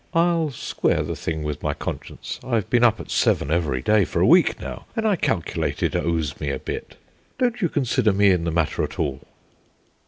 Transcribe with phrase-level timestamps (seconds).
[0.15, 4.19] I'll square the thing with my conscience; I've been up at seven every day for
[4.19, 6.95] a week now, and I calculate it owes me a bit.
[7.37, 9.21] Don't you consider me in the matter at all."